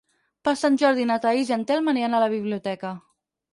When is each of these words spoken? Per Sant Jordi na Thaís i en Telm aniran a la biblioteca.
Per 0.47 0.53
Sant 0.61 0.79
Jordi 0.83 1.05
na 1.09 1.17
Thaís 1.27 1.53
i 1.53 1.55
en 1.59 1.67
Telm 1.73 1.93
aniran 1.95 2.19
a 2.21 2.25
la 2.27 2.33
biblioteca. 2.35 2.97